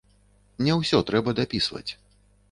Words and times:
Не 0.67 0.77
ўсё 0.79 1.01
трэба 1.09 1.33
дапісваць. 1.39 1.87